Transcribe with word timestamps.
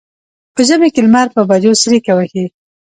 په 0.55 0.61
ژمي 0.67 0.89
کې 0.93 1.01
لمر 1.05 1.27
په 1.35 1.41
بجو 1.49 1.79
څریکه 1.81 2.13
وهي. 2.15 2.45